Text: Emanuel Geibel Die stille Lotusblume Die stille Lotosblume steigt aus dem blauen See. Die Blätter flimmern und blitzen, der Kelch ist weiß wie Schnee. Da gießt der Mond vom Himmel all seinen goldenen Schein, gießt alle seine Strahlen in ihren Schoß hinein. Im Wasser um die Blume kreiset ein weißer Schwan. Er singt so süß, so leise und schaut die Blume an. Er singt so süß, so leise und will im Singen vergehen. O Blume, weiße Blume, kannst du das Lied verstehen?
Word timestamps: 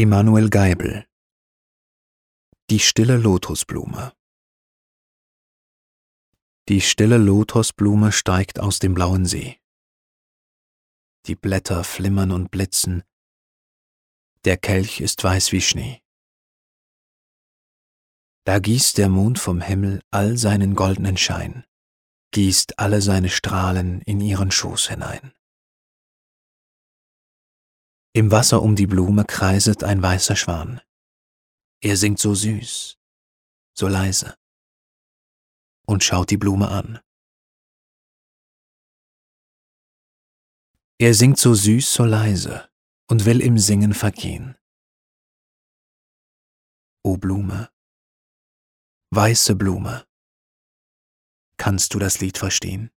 Emanuel 0.00 0.48
Geibel 0.48 1.08
Die 2.70 2.78
stille 2.78 3.16
Lotusblume 3.16 4.12
Die 6.68 6.80
stille 6.80 7.16
Lotosblume 7.16 8.12
steigt 8.12 8.60
aus 8.60 8.78
dem 8.78 8.94
blauen 8.94 9.26
See. 9.26 9.58
Die 11.26 11.34
Blätter 11.34 11.82
flimmern 11.82 12.30
und 12.30 12.52
blitzen, 12.52 13.02
der 14.44 14.56
Kelch 14.56 15.00
ist 15.00 15.24
weiß 15.24 15.50
wie 15.50 15.62
Schnee. 15.62 16.00
Da 18.44 18.60
gießt 18.60 18.98
der 18.98 19.08
Mond 19.08 19.40
vom 19.40 19.60
Himmel 19.60 20.00
all 20.12 20.36
seinen 20.38 20.76
goldenen 20.76 21.16
Schein, 21.16 21.64
gießt 22.30 22.78
alle 22.78 23.02
seine 23.02 23.30
Strahlen 23.30 24.02
in 24.02 24.20
ihren 24.20 24.52
Schoß 24.52 24.90
hinein. 24.90 25.32
Im 28.18 28.32
Wasser 28.32 28.62
um 28.62 28.74
die 28.74 28.88
Blume 28.88 29.24
kreiset 29.24 29.84
ein 29.84 30.02
weißer 30.02 30.34
Schwan. 30.34 30.80
Er 31.80 31.96
singt 31.96 32.18
so 32.18 32.34
süß, 32.34 32.98
so 33.78 33.86
leise 33.86 34.36
und 35.86 36.02
schaut 36.02 36.28
die 36.30 36.36
Blume 36.36 36.68
an. 36.68 36.98
Er 40.98 41.14
singt 41.14 41.38
so 41.38 41.54
süß, 41.54 41.94
so 41.94 42.04
leise 42.04 42.68
und 43.08 43.24
will 43.24 43.40
im 43.40 43.56
Singen 43.56 43.94
vergehen. 43.94 44.58
O 47.04 47.18
Blume, 47.18 47.70
weiße 49.14 49.54
Blume, 49.54 50.08
kannst 51.56 51.94
du 51.94 52.00
das 52.00 52.18
Lied 52.18 52.36
verstehen? 52.36 52.90